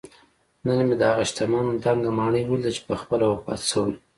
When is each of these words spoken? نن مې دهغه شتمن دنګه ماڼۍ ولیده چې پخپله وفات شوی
نن 0.65 0.79
مې 0.87 0.95
دهغه 1.01 1.23
شتمن 1.29 1.65
دنګه 1.83 2.11
ماڼۍ 2.17 2.43
ولیده 2.45 2.71
چې 2.75 2.81
پخپله 2.89 3.25
وفات 3.29 3.61
شوی 3.71 3.93